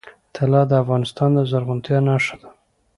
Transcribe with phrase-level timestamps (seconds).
[0.35, 2.49] طلا د افغانستان د زرغونتیا نښه ده.